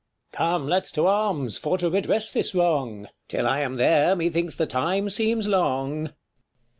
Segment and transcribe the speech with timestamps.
[0.31, 4.55] Come, let's to arms for to redress this wrong: 260 jTill I am there, methinks
[4.55, 6.11] the time seems long.